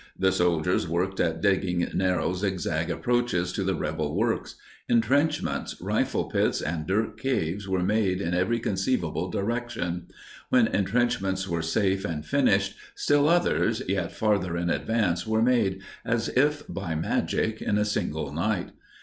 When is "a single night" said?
17.77-18.71